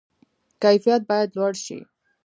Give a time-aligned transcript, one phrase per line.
[0.61, 1.79] کیفیت باید لوړ شي